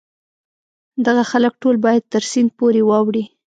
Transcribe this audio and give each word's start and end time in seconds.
دغه 1.05 1.23
خلک 1.31 1.53
ټول 1.61 1.75
باید 1.85 2.03
تر 2.13 2.23
سیند 2.31 2.49
پورې 2.57 2.81
واوړي. 2.89 3.23